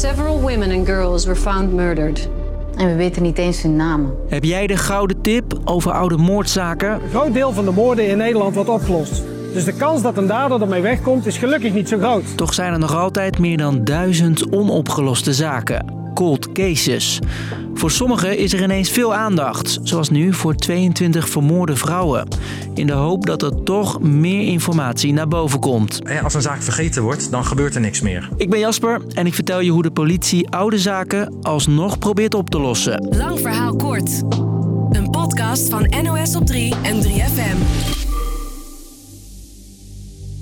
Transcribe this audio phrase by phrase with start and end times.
[0.00, 2.28] Several women and girls were found murdered.
[2.76, 4.14] En we weten niet eens hun namen.
[4.28, 6.90] Heb jij de gouden tip over oude moordzaken?
[6.90, 9.22] Een groot deel van de moorden in Nederland wordt opgelost.
[9.52, 12.36] Dus de kans dat een dader ermee wegkomt is gelukkig niet zo groot.
[12.36, 15.99] Toch zijn er nog altijd meer dan duizend onopgeloste zaken.
[16.20, 17.18] Cold cases.
[17.74, 22.28] Voor sommigen is er ineens veel aandacht, zoals nu voor 22 vermoorde vrouwen.
[22.74, 26.00] In de hoop dat er toch meer informatie naar boven komt.
[26.22, 28.28] Als een zaak vergeten wordt, dan gebeurt er niks meer.
[28.36, 32.50] Ik ben Jasper en ik vertel je hoe de politie oude zaken alsnog probeert op
[32.50, 33.08] te lossen.
[33.10, 34.22] Lang verhaal kort.
[34.90, 37.99] Een podcast van NOS op 3 en 3FM.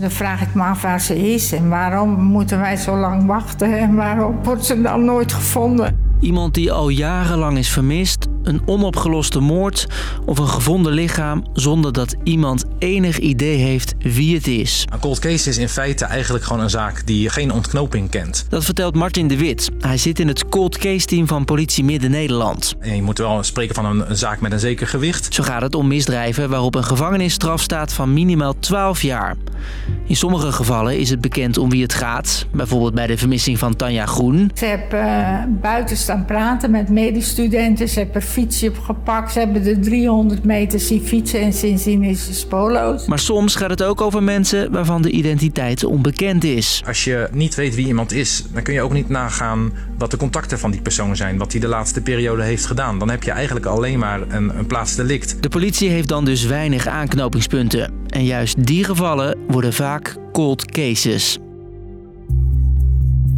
[0.00, 3.78] Dan vraag ik me af waar ze is en waarom moeten wij zo lang wachten
[3.78, 6.08] en waarom wordt ze dan nooit gevonden.
[6.20, 9.86] Iemand die al jarenlang is vermist, een onopgeloste moord
[10.26, 14.84] of een gevonden lichaam zonder dat iemand enig idee heeft wie het is.
[14.92, 18.46] Een cold case is in feite eigenlijk gewoon een zaak die geen ontknoping kent.
[18.48, 19.70] Dat vertelt Martin de Wit.
[19.78, 22.74] Hij zit in het cold case team van Politie Midden-Nederland.
[22.78, 25.34] En je moet wel spreken van een, een zaak met een zeker gewicht.
[25.34, 29.36] Zo gaat het om misdrijven waarop een gevangenisstraf staat van minimaal 12 jaar.
[30.06, 32.46] In sommige gevallen is het bekend om wie het gaat.
[32.52, 34.50] Bijvoorbeeld bij de vermissing van Tanja Groen.
[34.54, 37.88] Ze hebben uh, buiten staan praten met medestudenten.
[37.88, 39.32] Ze hebben een fietsje opgepakt.
[39.32, 43.06] Ze hebben de 300 meter zien fietsen en sindsdien is ze spoorloos.
[43.06, 46.82] Maar soms gaat het ook over mensen waarvan de identiteit onbekend is.
[46.86, 50.16] Als je niet weet wie iemand is, dan kun je ook niet nagaan wat de
[50.16, 51.38] contacten van die persoon zijn.
[51.38, 52.98] Wat hij de laatste periode heeft gedaan.
[52.98, 55.42] Dan heb je eigenlijk alleen maar een, een plaatsdelict.
[55.42, 57.99] De politie heeft dan dus weinig aanknopingspunten.
[58.10, 61.38] En juist die gevallen worden vaak cold cases.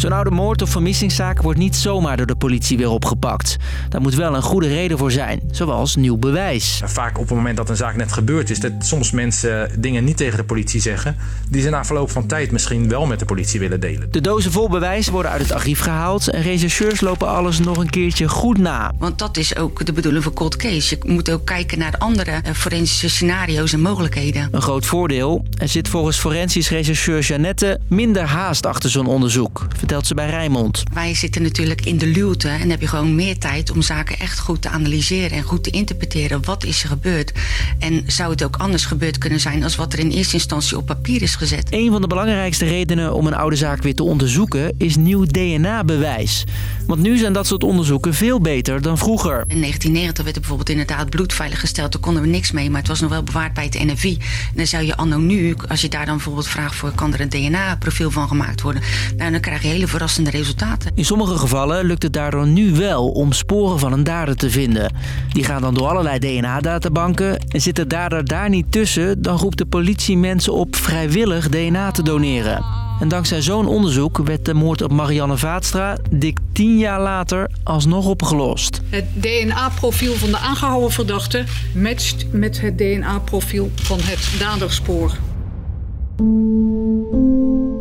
[0.00, 3.56] Zo'n oude moord of vermissingszaak wordt niet zomaar door de politie weer opgepakt.
[3.88, 6.80] Daar moet wel een goede reden voor zijn, zoals nieuw bewijs.
[6.84, 10.16] Vaak op het moment dat een zaak net gebeurd is, dat soms mensen dingen niet
[10.16, 11.16] tegen de politie zeggen,
[11.48, 14.08] die ze na verloop van tijd misschien wel met de politie willen delen.
[14.10, 17.90] De dozen vol bewijs worden uit het archief gehaald en rechercheurs lopen alles nog een
[17.90, 18.92] keertje goed na.
[18.98, 20.96] Want dat is ook de bedoeling van cold case.
[21.02, 24.48] Je moet ook kijken naar de andere forensische scenario's en mogelijkheden.
[24.50, 30.08] Een groot voordeel, er zit volgens forensisch rechercheur Jeannette minder haast achter zo'n onderzoek vertelt
[30.18, 30.82] ze bij Rijnmond.
[30.94, 34.38] Wij zitten natuurlijk in de luwte en heb je gewoon meer tijd om zaken echt
[34.38, 36.44] goed te analyseren en goed te interpreteren.
[36.44, 37.32] Wat is er gebeurd?
[37.78, 40.86] En zou het ook anders gebeurd kunnen zijn als wat er in eerste instantie op
[40.86, 41.66] papier is gezet?
[41.70, 46.44] Een van de belangrijkste redenen om een oude zaak weer te onderzoeken is nieuw DNA-bewijs.
[46.86, 49.44] Want nu zijn dat soort onderzoeken veel beter dan vroeger.
[49.46, 51.92] In 1990 werd er bijvoorbeeld inderdaad bloed veiliggesteld.
[51.92, 54.18] Daar konden we niks mee, maar het was nog wel bewaard bij het NFI.
[54.20, 56.92] En dan zou je anno nu, als je daar dan bijvoorbeeld vraagt voor...
[56.94, 58.82] kan er een DNA-profiel van gemaakt worden?
[59.16, 60.90] Nou, dan krijg je hele verrassende resultaten.
[60.94, 64.94] In sommige gevallen lukt het daardoor nu wel om sporen van een dader te vinden.
[65.32, 69.22] Die gaan dan door allerlei DNA-databanken en zit de dader daar niet tussen...
[69.22, 72.64] dan roept de politie mensen op vrijwillig DNA te doneren.
[73.00, 78.06] En dankzij zo'n onderzoek werd de moord op Marianne Vaatstra dik tien jaar later alsnog
[78.06, 78.80] opgelost.
[78.88, 85.18] Het DNA-profiel van de aangehouden verdachte matcht met het DNA-profiel van het daderspoor.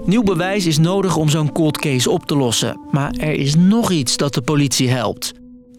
[0.09, 2.79] Nieuw bewijs is nodig om zo'n cold case op te lossen.
[2.91, 5.33] Maar er is nog iets dat de politie helpt.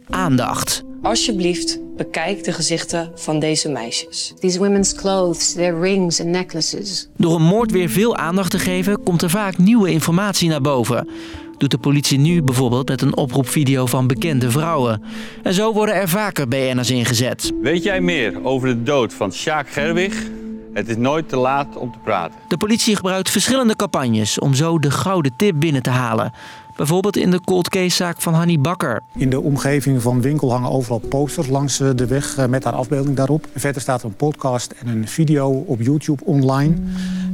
[0.08, 0.82] Aandacht.
[1.02, 4.34] Alsjeblieft, bekijk de gezichten van deze meisjes.
[4.38, 7.08] These women's clothes, their rings and necklaces.
[7.16, 11.08] Door een moord weer veel aandacht te geven, komt er vaak nieuwe informatie naar boven.
[11.58, 15.02] Doet de politie nu bijvoorbeeld met een oproepvideo van bekende vrouwen.
[15.42, 17.52] En zo worden er vaker BN'ers ingezet.
[17.62, 20.30] Weet jij meer over de dood van Sjaak Gerwig?
[20.72, 22.38] Het is nooit te laat om te praten.
[22.48, 26.32] De politie gebruikt verschillende campagnes om zo de gouden tip binnen te halen.
[26.76, 29.00] Bijvoorbeeld in de cold case zaak van Hanny Bakker.
[29.16, 33.47] In de omgeving van winkel hangen overal posters langs de weg met haar afbeelding daarop.
[33.54, 36.75] Verder staat er een podcast en een video op YouTube online.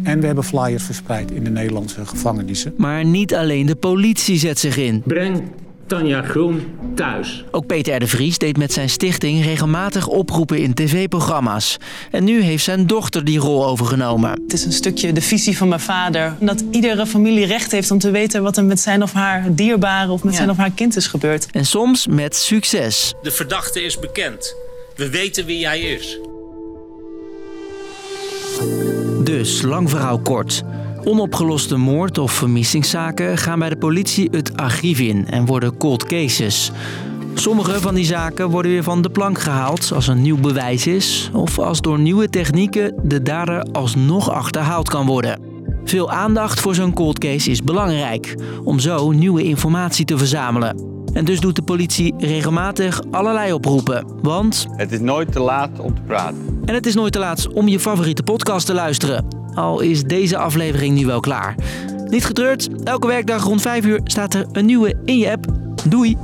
[0.02, 2.74] En we hebben flyers verspreid in de Nederlandse gevangenissen.
[2.76, 5.02] Maar niet alleen de politie zet zich in.
[5.04, 5.42] Breng
[5.86, 7.44] Tanja Groen thuis.
[7.50, 7.98] Ook Peter R.
[7.98, 11.76] de Vries deed met zijn stichting regelmatig oproepen in tv-programma's.
[12.10, 14.30] En nu heeft zijn dochter die rol overgenomen.
[14.30, 16.34] Het is een stukje de visie van mijn vader.
[16.40, 20.12] Dat iedere familie recht heeft om te weten wat er met zijn of haar dierbare
[20.12, 20.38] of met Ja.
[20.38, 21.46] zijn of haar kind is gebeurd.
[21.50, 23.14] En soms met succes.
[23.22, 24.54] De verdachte is bekend.
[24.96, 26.18] We weten wie hij is.
[29.24, 30.62] Dus, lang verhaal kort.
[31.06, 36.70] Onopgeloste moord- of vermissingszaken gaan bij de politie het archief in en worden cold cases.
[37.34, 41.30] Sommige van die zaken worden weer van de plank gehaald als er nieuw bewijs is...
[41.32, 45.40] of als door nieuwe technieken de dader alsnog achterhaald kan worden.
[45.84, 48.34] Veel aandacht voor zo'n cold case is belangrijk...
[48.64, 50.84] om zo nieuwe informatie te verzamelen.
[51.12, 54.06] En dus doet de politie regelmatig allerlei oproepen.
[54.22, 56.60] Want Het is nooit te laat om te praten.
[56.64, 59.44] en het is nooit te laat om je favoriete podcast te luisteren.
[59.56, 61.54] Al is deze aflevering nu wel klaar.
[62.08, 65.46] Niet getreurd, elke werkdag rond 5 uur staat er een nieuwe in je app.
[65.88, 66.16] Doei!